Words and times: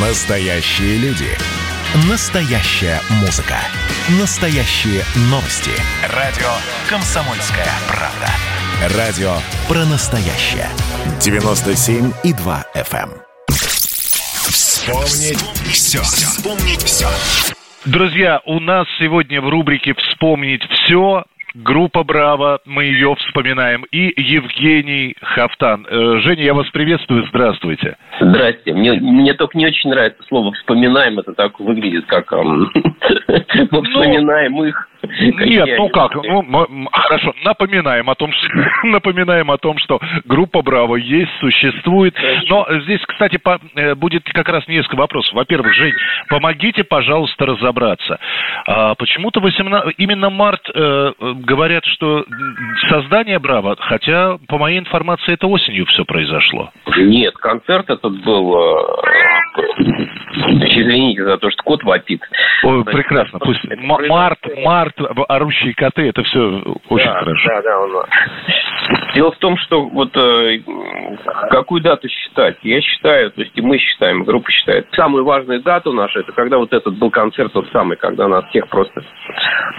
Настоящие 0.00 0.96
люди. 0.98 1.26
Настоящая 2.08 3.00
музыка. 3.20 3.56
Настоящие 4.20 5.02
новости. 5.28 5.72
Радио 6.14 6.46
«Комсомольская 6.88 7.66
правда». 7.88 8.96
Радио 8.96 9.32
про 9.66 9.84
настоящее. 9.86 10.68
97,2 11.18 12.64
FM. 12.76 13.10
эм. 13.10 13.22
Вспомнить 13.48 15.42
все. 15.72 16.00
Вспомнить 16.02 16.84
все. 16.84 17.08
Друзья, 17.84 18.40
у 18.44 18.60
нас 18.60 18.86
сегодня 19.00 19.40
в 19.40 19.48
рубрике 19.48 19.94
«Вспомнить 19.94 20.62
все» 20.62 21.24
группа 21.58 22.04
«Браво», 22.04 22.60
мы 22.64 22.84
ее 22.84 23.14
вспоминаем, 23.16 23.84
и 23.90 24.12
Евгений 24.16 25.14
Хафтан. 25.20 25.86
Э, 25.88 26.18
Женя, 26.20 26.42
я 26.42 26.54
вас 26.54 26.68
приветствую, 26.70 27.26
здравствуйте. 27.28 27.96
Здрасте. 28.20 28.72
Мне, 28.72 28.92
мне 28.92 29.34
только 29.34 29.58
не 29.58 29.66
очень 29.66 29.90
нравится 29.90 30.22
слово 30.28 30.52
«вспоминаем». 30.52 31.18
Это 31.18 31.34
так 31.34 31.58
выглядит, 31.58 32.06
как 32.06 32.32
эм, 32.32 32.70
мы 33.70 33.82
вспоминаем 33.84 34.64
их. 34.64 34.88
Нет, 35.02 35.68
ну 35.78 35.88
как, 35.90 36.14
ну, 36.14 36.88
хорошо, 36.92 37.32
напоминаем 37.44 38.10
о 38.10 38.14
том, 38.14 38.32
что 38.32 38.48
напоминаем 38.84 39.50
о 39.50 39.58
том, 39.58 39.78
что 39.78 40.00
группа 40.24 40.62
Браво 40.62 40.96
есть, 40.96 41.30
существует. 41.40 42.14
Но 42.48 42.66
здесь, 42.82 43.00
кстати, 43.06 43.36
по- 43.36 43.60
э, 43.74 43.94
будет 43.94 44.24
как 44.24 44.48
раз 44.48 44.66
несколько 44.66 44.96
вопросов. 44.96 45.32
Во-первых, 45.34 45.72
Жень, 45.74 45.94
помогите, 46.28 46.84
пожалуйста, 46.84 47.46
разобраться. 47.46 48.18
А, 48.66 48.94
почему-то 48.96 49.40
18 49.40 49.94
именно 49.98 50.30
март 50.30 50.68
э, 50.74 51.12
говорят, 51.48 51.84
что 51.86 52.24
создание 52.90 53.38
Браво, 53.38 53.76
хотя, 53.78 54.38
по 54.46 54.58
моей 54.58 54.78
информации, 54.78 55.32
это 55.32 55.46
осенью 55.46 55.86
все 55.86 56.04
произошло. 56.04 56.70
Нет, 56.96 57.34
концерт 57.36 57.88
этот 57.90 58.22
был... 58.22 58.56
э, 58.56 59.08
Извините 60.70 61.24
за 61.24 61.38
то, 61.38 61.50
что 61.50 61.62
кот 61.62 61.82
вопит. 61.82 62.20
Ой, 62.62 62.84
прекрасно, 62.84 63.38
пусть 63.38 63.60
март, 63.82 64.38
март, 64.64 64.94
орущие 65.28 65.74
коты, 65.74 66.08
это 66.08 66.22
все 66.22 66.62
очень 66.88 67.06
да, 67.06 67.20
хорошо. 67.20 67.48
Да, 67.48 67.62
да, 67.62 67.80
он- 67.80 68.06
Дело 69.14 69.32
в 69.32 69.38
том, 69.38 69.56
что 69.58 69.84
вот 69.88 70.16
э, 70.16 70.60
какую 71.50 71.82
дату 71.82 72.08
считать? 72.08 72.56
Я 72.62 72.80
считаю, 72.80 73.30
то 73.30 73.42
есть 73.42 73.56
и 73.56 73.60
мы 73.60 73.78
считаем, 73.78 74.24
группа 74.24 74.50
считает. 74.50 74.86
Самую 74.92 75.24
важную 75.24 75.62
дату 75.62 75.92
наша, 75.92 76.20
это 76.20 76.32
когда 76.32 76.58
вот 76.58 76.72
этот 76.72 76.96
был 76.98 77.10
концерт 77.10 77.52
тот 77.52 77.68
самый, 77.72 77.96
когда 77.96 78.28
нас 78.28 78.44
всех 78.46 78.68
просто 78.68 79.02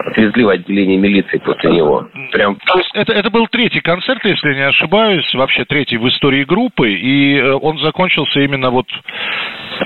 отвезли 0.06 0.44
в 0.44 0.50
отделение 0.50 0.98
милиции 0.98 1.38
после 1.38 1.72
него. 1.72 2.08
Прям 2.32 2.58
То 2.58 2.78
есть 2.78 2.92
это, 2.94 3.14
это 3.14 3.30
был 3.30 3.48
третий 3.48 3.82
концерт, 3.82 4.24
если 4.24 4.50
я 4.50 4.56
не 4.56 4.68
ошибаюсь, 4.68 5.34
вообще 5.34 5.66
третий 5.66 5.98
в 5.98 6.08
истории 6.08 6.44
группы, 6.44 6.92
и 6.92 7.38
э, 7.38 7.54
он 7.54 7.80
закончился 7.80 8.42
именно 8.42 8.70
вот... 8.70 8.86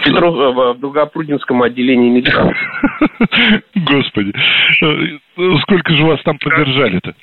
Петров- 0.03 0.73
в 0.73 0.79
Долгопрудинском 0.79 1.61
отделении 1.61 2.09
милиции. 2.09 2.55
Господи, 3.75 4.33
э, 4.81 5.19
сколько 5.61 5.93
же 5.93 6.05
вас 6.05 6.21
там 6.23 6.37
поддержали-то? 6.37 7.13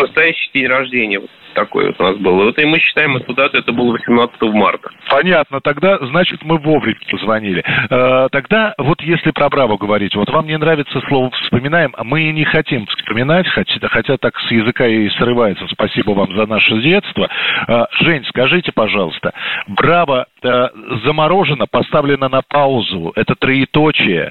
Настоящий 0.00 0.50
день 0.54 0.66
рождения 0.66 1.20
вот 1.20 1.30
такой 1.54 1.86
вот 1.86 1.96
у 1.98 2.02
нас 2.02 2.16
был. 2.18 2.40
И 2.42 2.44
Вот 2.44 2.58
и 2.58 2.64
мы 2.66 2.78
считаем 2.78 3.16
эту 3.16 3.34
дату, 3.34 3.58
это 3.58 3.72
было 3.72 3.92
18 3.92 4.40
марта. 4.42 4.90
Понятно, 5.08 5.60
тогда, 5.60 5.98
значит, 6.06 6.44
мы 6.44 6.58
вовремя 6.58 6.98
позвонили. 7.10 7.64
Э, 7.90 8.28
Тогда, 8.30 8.74
вот 8.78 9.00
если 9.02 9.30
про 9.30 9.48
Браво 9.48 9.78
говорить, 9.78 10.14
вот 10.14 10.28
вам 10.30 10.46
не 10.46 10.58
нравится 10.58 11.00
слово 11.08 11.30
«вспоминаем», 11.30 11.94
а 11.96 12.04
мы 12.04 12.22
и 12.22 12.32
не 12.32 12.44
хотим 12.44 12.86
вспоминать, 12.86 13.48
хотя, 13.48 13.88
хотя 13.88 14.16
так 14.18 14.38
с 14.38 14.50
языка 14.50 14.86
и 14.86 15.08
срывается. 15.10 15.66
Спасибо 15.68 16.10
вам 16.10 16.36
за 16.36 16.46
наше 16.46 16.80
детство. 16.80 17.28
Э, 17.66 17.86
Жень, 18.00 18.24
скажите, 18.26 18.72
пожалуйста, 18.72 19.32
Браво 19.66 20.26
э, 20.42 20.68
заморожено, 21.04 21.66
поставлено 21.66 22.28
на 22.28 22.42
паузу, 22.42 23.12
это 23.16 23.34
троеточие, 23.34 24.30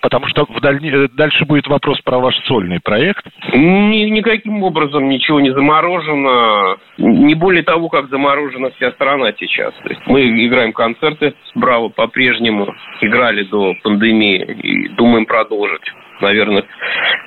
потому 0.00 0.26
что 0.28 0.44
в 0.46 0.60
дальне- 0.60 0.90
э, 0.90 1.08
дальше 1.12 1.44
будет 1.44 1.66
вопрос 1.66 2.00
про 2.00 2.18
ваш 2.18 2.36
сольный 2.46 2.80
проект. 2.80 3.24
Ни- 3.52 4.08
никаким 4.10 4.62
образом 4.62 5.08
ничего 5.08 5.40
не 5.40 5.50
заморожено. 5.50 6.76
Не 6.98 7.34
более 7.34 7.62
того, 7.62 7.88
как 7.88 8.08
заморожена 8.08 8.70
вся 8.70 8.92
страна 8.92 9.32
сейчас. 9.38 9.74
То 9.82 9.88
есть 9.88 10.00
мы 10.06 10.22
играем 10.46 10.72
концерты 10.72 11.34
с 11.44 11.58
Браво 11.58 11.88
по-прежнему. 11.88 12.74
Играли 13.00 13.44
до 13.44 13.74
пандемии 13.82 14.42
и 14.62 14.88
думаем 14.88 15.26
продолжить. 15.26 15.92
Наверное, 16.20 16.64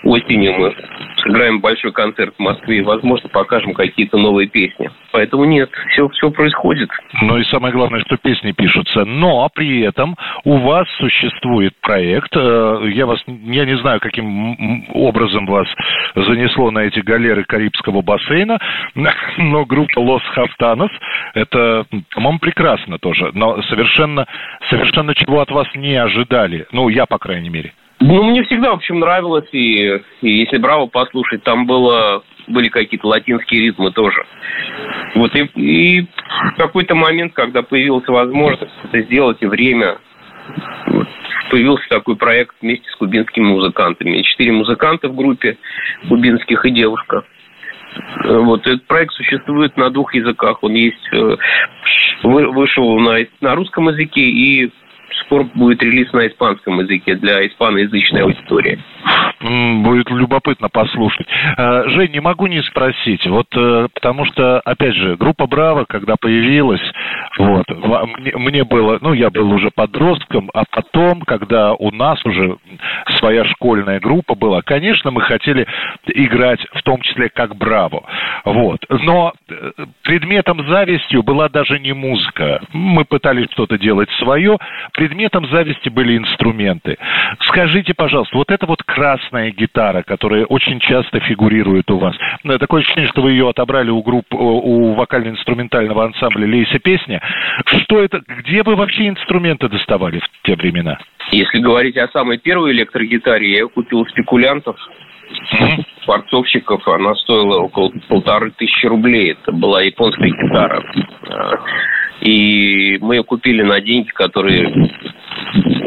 осенью 0.04 0.54
мы 0.54 0.76
сыграем 1.24 1.62
большой 1.62 1.92
концерт 1.94 2.34
в 2.38 2.40
Москве 2.42 2.78
и, 2.78 2.82
возможно, 2.82 3.30
покажем 3.30 3.74
какие-то 3.74 4.18
новые 4.18 4.48
песни. 4.48 4.90
Поэтому 5.12 5.46
нет, 5.46 5.70
все, 5.92 6.08
все 6.10 6.30
происходит. 6.32 6.90
Ну 7.22 7.38
и 7.38 7.44
самое 7.46 7.74
главное, 7.74 8.02
что 8.02 8.18
песни 8.18 8.52
пишутся. 8.52 9.06
Но 9.06 9.50
при 9.54 9.82
этом 9.82 10.16
у 10.44 10.58
вас 10.58 10.88
существует 10.98 11.74
проект. 11.82 12.36
э, 12.36 12.90
Я 12.94 13.06
вас, 13.06 13.24
я 13.28 13.66
не 13.66 13.78
знаю, 13.78 14.00
каким 14.00 14.86
образом 14.94 15.46
вас 15.46 15.68
занесло 16.16 16.72
на 16.72 16.80
эти 16.80 17.00
галеры 17.00 17.44
Карибского 17.46 18.02
бассейна, 18.02 18.60
но 19.38 19.66
группа 19.66 20.00
Лос 20.00 20.24
Хафтанос, 20.34 20.92
это, 21.34 21.86
по-моему, 22.14 22.40
прекрасно 22.40 22.98
тоже. 22.98 23.32
Но 23.34 23.62
совершенно, 23.64 24.28
совершенно 24.70 25.16
чего 25.16 25.42
от 25.42 25.52
вас 25.52 25.68
не 25.76 25.96
ожидали. 25.96 26.66
Ну, 26.72 26.90
я, 26.90 27.06
по 27.06 27.18
крайней 27.18 27.50
мере. 27.50 27.74
Ну, 28.06 28.22
мне 28.22 28.44
всегда, 28.44 28.72
в 28.72 28.76
общем, 28.76 29.00
нравилось, 29.00 29.48
и, 29.54 30.02
и 30.22 30.30
если 30.30 30.58
Браво 30.58 30.88
послушать, 30.88 31.42
там 31.44 31.66
было, 31.66 32.22
были 32.48 32.68
какие-то 32.68 33.08
латинские 33.08 33.62
ритмы 33.62 33.92
тоже. 33.92 34.26
Вот 35.16 35.34
и, 35.34 35.50
и 35.56 36.02
в 36.02 36.58
какой-то 36.58 36.96
момент, 36.96 37.32
когда 37.32 37.62
появилась 37.62 38.06
возможность 38.10 38.74
это 38.84 39.02
сделать 39.04 39.38
и 39.40 39.46
время, 39.46 40.00
вот, 40.88 41.08
появился 41.50 41.88
такой 41.88 42.18
проект 42.18 42.54
вместе 42.62 42.90
с 42.90 42.96
кубинскими 42.98 43.46
музыкантами. 43.46 44.22
Четыре 44.24 44.52
музыканта 44.52 45.08
в 45.08 45.16
группе 45.16 45.58
кубинских 46.10 46.66
и 46.66 46.72
девушка. 46.72 47.24
Вот 48.26 48.68
этот 48.68 48.86
проект 48.86 49.14
существует 49.14 49.78
на 49.78 49.90
двух 49.90 50.14
языках. 50.14 50.62
Он 50.62 50.74
есть, 50.74 51.08
э, 51.14 51.38
вы- 52.24 52.52
вышел 52.52 53.00
на, 53.00 53.20
на 53.40 53.56
русском 53.56 53.88
языке 53.88 54.22
и 54.22 54.74
скоро 55.26 55.44
будет 55.44 55.82
релиз 55.82 56.12
на 56.14 56.28
испанском 56.28 56.80
языке 56.80 57.16
для 57.16 57.46
испаноязычной 57.48 58.22
аудитории. 58.24 58.80
Будет 59.84 60.10
любопытно 60.10 60.70
послушать. 60.70 61.28
Э, 61.58 61.84
Жень, 61.90 62.12
не 62.12 62.22
могу 62.22 62.48
не 62.48 62.62
спросить, 62.64 63.26
вот 63.28 63.48
э, 63.56 63.88
потому 63.94 64.26
что, 64.26 64.60
опять 64.62 64.96
же, 64.96 65.18
группа 65.18 65.48
Браво, 65.48 65.86
когда 65.86 66.16
появилась, 66.20 66.82
вот, 67.38 67.66
во- 67.68 68.06
мне, 68.06 68.32
мне 68.36 68.64
было, 68.64 69.00
ну, 69.02 69.14
я 69.14 69.30
был 69.30 69.52
уже 69.52 69.70
подростком, 69.72 70.50
а 70.54 70.64
потом, 70.70 71.22
когда 71.22 71.74
у 71.74 71.92
нас 71.92 72.24
уже 72.26 72.58
своя 73.20 73.44
школьная 73.46 74.00
группа 74.00 74.36
была, 74.36 74.62
конечно, 74.62 75.12
мы 75.12 75.22
хотели 75.22 75.68
играть 76.08 76.66
в 76.74 76.82
том 76.84 77.02
числе 77.02 77.30
как 77.30 77.56
Браво, 77.56 78.04
вот, 78.46 78.86
но 78.90 79.34
э, 79.50 79.72
предметом 80.04 80.66
завистью 80.70 81.24
была 81.24 81.50
даже 81.50 81.80
не 81.80 81.94
музыка. 81.94 82.62
Мы 82.72 83.04
пытались 83.04 83.52
что-то 83.52 83.78
делать 83.78 84.10
свое, 84.20 84.58
предметом 84.94 85.48
зависти 85.50 85.90
были 85.90 86.18
инструменты. 86.18 86.98
Скажите, 87.42 87.94
пожалуйста, 87.94 88.38
вот 88.38 88.52
эта 88.52 88.66
вот 88.66 88.84
красная 88.84 89.52
гитара, 89.52 90.04
которая 90.04 90.46
очень 90.46 90.80
часто 90.80 91.20
фигурирует 91.20 91.90
у 91.92 91.98
вас, 91.98 92.16
э, 92.44 92.58
такое 92.58 92.82
ощущение, 92.82 93.10
что 93.10 93.22
вы 93.22 93.32
ее 93.32 93.50
отобрали 93.50 93.90
у 93.90 94.02
групп, 94.02 94.26
э, 94.32 94.36
у 94.36 94.94
вокально-инструментального 94.94 96.06
ансамбля 96.06 96.46
«Лейся 96.46 96.80
песня». 96.80 97.22
Что 97.66 98.02
это, 98.02 98.22
где 98.28 98.64
вы 98.64 98.76
вообще 98.76 99.10
инструменты 99.10 99.68
доставали 99.68 100.20
в 100.20 100.28
те 100.44 100.56
времена? 100.56 101.00
Если 101.32 101.60
говорить 101.60 101.98
о 101.98 102.08
самой 102.10 102.38
первой 102.38 102.72
электрогитаре, 102.72 103.52
я 103.52 103.58
ее 103.60 103.70
купил 103.70 104.02
у 104.02 104.06
спекулянтов, 104.06 104.78
фарцовщиков. 106.06 106.88
Она 106.88 107.16
стоила 107.16 107.62
около 107.62 107.92
полторы 108.08 108.52
тысячи 108.52 108.86
рублей. 108.86 109.32
Это 109.32 109.52
была 109.52 109.82
японская 109.82 110.30
гитара. 110.30 110.84
И 112.24 112.98
мы 113.02 113.16
ее 113.16 113.24
купили 113.24 113.62
на 113.64 113.82
деньги, 113.82 114.08
которые 114.10 114.70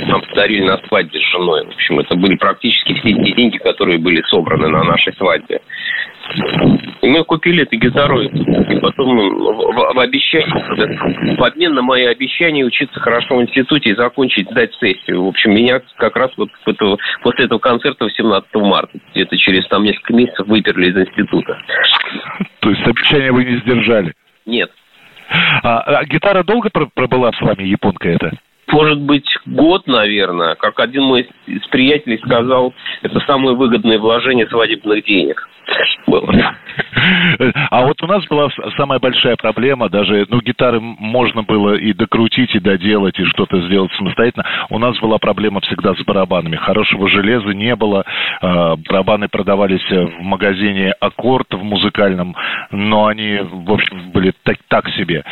нам 0.06 0.20
подарили 0.20 0.64
на 0.64 0.78
свадьбе 0.87 1.19
с 1.19 1.31
женой. 1.32 1.64
В 1.64 1.75
общем, 1.75 1.99
это 1.99 2.14
были 2.14 2.37
практически 2.37 2.93
все 2.94 3.12
те 3.14 3.32
деньги, 3.32 3.56
которые 3.56 3.99
были 3.99 4.22
собраны 4.28 4.69
на 4.69 4.84
нашей 4.84 5.14
свадьбе. 5.14 5.60
И 7.00 7.08
мы 7.08 7.25
купили 7.25 7.62
эту 7.62 7.76
гитару, 7.76 8.20
и 8.20 8.81
потом 8.81 9.16
ну, 9.16 9.52
в, 9.72 9.94
в- 9.94 9.99
обещании, 9.99 11.37
в 11.37 11.43
обмен 11.43 11.72
на 11.75 11.82
мои 11.82 12.05
обещания 12.05 12.64
учиться 12.64 12.99
хорошо 13.00 13.37
в 13.37 13.43
институте 13.43 13.90
и 13.90 13.94
закончить, 13.96 14.50
сдать 14.50 14.75
сессию. 14.75 15.25
В 15.25 15.28
общем, 15.28 15.55
меня 15.55 15.81
как 15.96 16.16
раз 16.16 16.31
вот 16.37 16.50
в 16.64 16.69
это- 16.69 16.96
после 17.22 17.46
этого 17.46 17.60
концерта 17.60 18.05
18 18.05 18.55
марта, 18.56 18.99
где-то 19.14 19.38
через 19.38 19.66
там 19.69 19.84
несколько 19.84 20.12
месяцев 20.14 20.46
выперли 20.49 20.90
из 20.90 20.96
института. 20.96 21.58
То 22.60 22.70
есть 22.70 22.82
обещания 22.87 23.32
вы 23.32 23.44
не 23.44 23.56
сдержали. 23.58 24.12
Нет. 24.44 24.70
А, 25.28 25.81
а 25.81 26.05
гитара 26.05 26.43
долго 26.44 26.70
пр- 26.70 26.88
пробыла 26.94 27.32
с 27.32 27.40
вами, 27.40 27.64
японка 27.64 28.08
эта? 28.08 28.32
может 28.73 29.00
быть, 29.00 29.26
год, 29.46 29.87
наверное. 29.87 30.55
Как 30.55 30.78
один 30.81 31.05
мой 31.05 31.28
из 31.46 31.67
приятелей 31.69 32.19
сказал, 32.19 32.75
это 33.02 33.20
самое 33.20 33.56
выгодное 33.56 33.99
вложение 33.99 34.46
свадебных 34.49 35.05
денег 35.05 35.49
было. 36.06 36.55
А 37.70 37.87
вот 37.87 38.03
у 38.03 38.06
нас 38.06 38.25
была 38.26 38.49
самая 38.76 38.99
большая 38.99 39.37
проблема, 39.37 39.88
даже, 39.88 40.26
ну, 40.29 40.41
гитары 40.41 40.81
можно 40.81 41.43
было 41.43 41.75
и 41.75 41.93
докрутить, 41.93 42.55
и 42.55 42.61
доделать, 42.61 43.19
и 43.19 43.25
что-то 43.25 43.61
сделать 43.67 43.93
самостоятельно. 43.97 44.44
У 44.70 44.79
нас 44.79 44.99
была 44.99 45.19
проблема 45.19 45.61
всегда 45.61 45.94
с 45.94 46.05
барабанами. 46.05 46.56
Хорошего 46.56 47.08
железа 47.08 47.50
не 47.50 47.75
было, 47.76 48.05
а, 48.41 48.76
барабаны 48.76 49.29
продавались 49.29 49.88
в 49.91 50.23
магазине 50.23 50.93
«Аккорд» 51.00 51.53
в 51.53 51.62
музыкальном, 51.62 52.35
но 52.70 53.06
они, 53.06 53.38
в 53.43 53.73
общем, 53.73 54.11
были 54.11 54.32
так, 54.43 54.56
так 54.69 54.88
себе. 54.91 55.25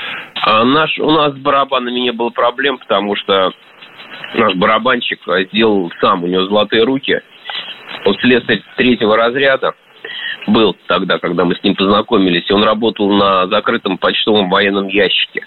А 0.43 0.65
наш, 0.65 0.99
у 0.99 1.11
нас 1.11 1.33
с 1.33 1.39
барабанами 1.39 2.01
не 2.01 2.13
было 2.13 2.31
проблем, 2.31 2.79
потому 2.79 3.17
что 3.17 3.53
наш 4.35 4.55
барабанщик 4.55 5.21
сделал 5.53 5.91
сам, 6.01 6.25
у 6.25 6.27
него 6.27 6.45
золотые 6.47 6.85
руки. 6.85 7.21
Он 8.05 8.15
слесарь 8.17 8.63
третьего 8.77 9.17
разряда, 9.17 9.75
был 10.47 10.77
тогда, 10.87 11.19
когда 11.19 11.45
мы 11.45 11.55
с 11.55 11.63
ним 11.63 11.75
познакомились. 11.75 12.49
И 12.49 12.53
он 12.53 12.65
работал 12.65 13.11
на 13.11 13.47
закрытом 13.47 13.99
почтовом 13.99 14.51
военном 14.51 14.89
ящике. 14.89 15.47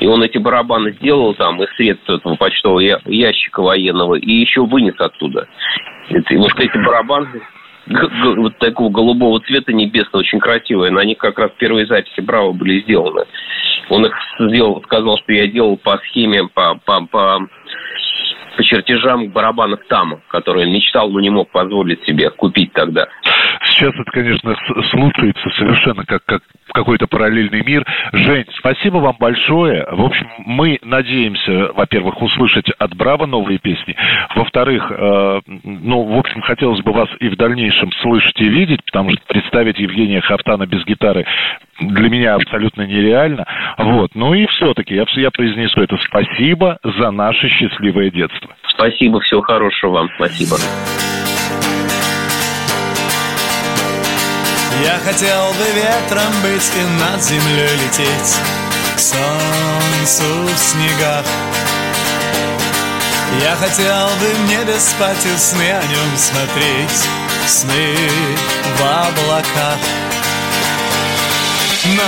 И 0.00 0.06
он 0.06 0.22
эти 0.22 0.38
барабаны 0.38 0.92
сделал 0.92 1.34
там 1.34 1.62
из 1.62 1.70
средств 1.76 2.08
этого 2.08 2.36
почтового 2.36 2.80
ящика 2.80 3.62
военного 3.62 4.16
и 4.16 4.30
еще 4.30 4.64
вынес 4.66 4.94
оттуда. 4.98 5.48
И 6.10 6.36
вот 6.36 6.58
эти 6.58 6.76
барабаны 6.84 7.42
вот 7.88 8.58
такого 8.58 8.90
голубого 8.90 9.40
цвета 9.40 9.72
небесного, 9.72 10.20
очень 10.20 10.40
красивые. 10.40 10.90
На 10.90 11.04
них 11.04 11.18
как 11.18 11.38
раз 11.38 11.52
первые 11.58 11.86
записи 11.86 12.20
Браво 12.20 12.52
были 12.52 12.80
сделаны. 12.80 13.24
Он 13.88 14.04
их 14.04 14.12
сделал, 14.40 14.82
сказал, 14.82 15.18
что 15.18 15.32
я 15.32 15.46
делал 15.46 15.76
по 15.76 15.96
схеме, 15.98 16.48
по, 16.52 16.74
по, 16.84 17.06
по 17.06 17.48
по 18.56 18.64
чертежам 18.64 19.28
барабанов 19.28 19.80
Тама, 19.86 20.20
которые 20.28 20.66
мечтал, 20.66 21.10
но 21.10 21.20
не 21.20 21.30
мог 21.30 21.50
позволить 21.50 22.02
себе 22.06 22.30
купить 22.30 22.72
тогда. 22.72 23.06
Сейчас 23.64 23.92
это, 23.94 24.10
конечно, 24.10 24.56
слушается 24.90 25.50
совершенно 25.56 26.04
как, 26.04 26.24
как 26.24 26.42
какой-то 26.72 27.06
параллельный 27.06 27.64
мир. 27.64 27.86
Жень, 28.12 28.44
спасибо 28.58 28.98
вам 28.98 29.16
большое. 29.18 29.86
В 29.90 30.02
общем, 30.02 30.28
мы 30.44 30.78
надеемся, 30.82 31.72
во-первых, 31.72 32.20
услышать 32.20 32.68
от 32.70 32.94
Браво 32.94 33.26
новые 33.26 33.58
песни. 33.58 33.96
Во-вторых, 34.34 34.90
э, 34.90 35.40
ну, 35.64 36.02
в 36.02 36.18
общем, 36.18 36.42
хотелось 36.42 36.82
бы 36.82 36.92
вас 36.92 37.08
и 37.20 37.28
в 37.28 37.36
дальнейшем 37.36 37.90
слышать 38.02 38.38
и 38.40 38.48
видеть, 38.48 38.84
потому 38.84 39.10
что 39.10 39.20
представить 39.26 39.78
Евгения 39.78 40.20
Хафтана 40.20 40.66
без 40.66 40.84
гитары 40.84 41.24
для 41.80 42.08
меня 42.08 42.34
абсолютно 42.34 42.82
нереально. 42.82 43.46
Вот. 43.78 44.10
Ну 44.14 44.34
и 44.34 44.46
все-таки 44.46 44.94
я, 44.94 45.04
я 45.14 45.30
произнесу 45.30 45.80
это 45.80 45.96
спасибо 46.08 46.78
за 46.82 47.10
наше 47.10 47.48
счастливое 47.48 48.10
детство. 48.10 48.54
Спасибо, 48.68 49.20
всего 49.20 49.42
хорошего 49.42 49.92
вам, 49.92 50.08
спасибо. 50.16 50.56
Я 54.82 54.98
хотел 55.04 55.52
бы 55.52 55.64
ветром 55.74 56.42
быть 56.42 56.70
и 56.76 56.84
над 57.00 57.22
землей 57.22 57.76
лететь 57.76 58.36
К 58.94 58.98
солнцу 58.98 60.44
в 60.44 60.58
снегах. 60.58 61.24
Я 63.40 63.56
хотел 63.56 64.08
бы 64.20 64.34
в 64.34 64.48
небе 64.48 64.78
спать 64.78 65.24
и 65.24 65.36
сны 65.38 65.72
о 65.72 65.82
нем 65.82 66.16
смотреть 66.16 67.08
Сны 67.46 67.96
в 68.76 68.82
облаках. 68.82 69.78
Но 71.86 72.02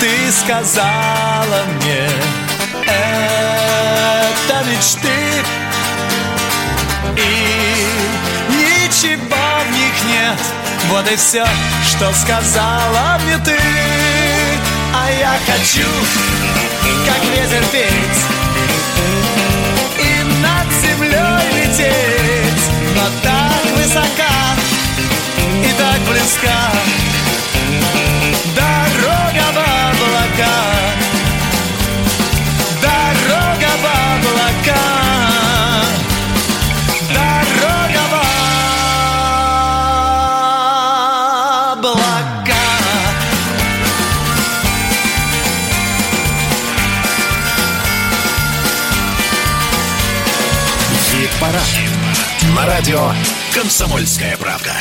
ты 0.00 0.32
сказала 0.32 1.64
мне 1.80 2.08
Это 2.84 4.64
мечты 4.64 5.44
И 7.16 7.86
ничего 8.50 9.36
в 9.64 9.70
них 9.70 10.04
нет 10.08 10.57
вот 10.86 11.10
и 11.10 11.16
все, 11.16 11.44
что 11.84 12.12
сказала 12.14 13.18
мне 13.24 13.38
ты. 13.38 13.58
А 14.94 15.10
я 15.10 15.38
хочу, 15.46 15.88
как 17.06 17.22
ветер 17.34 17.64
петь 17.72 18.07
Хит-парад. 51.48 52.54
На 52.54 52.66
радио 52.66 53.12
«Комсомольская 53.54 54.36
правда». 54.36 54.74